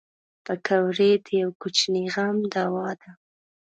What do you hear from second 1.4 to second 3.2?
یوه کوچني غم دوا ده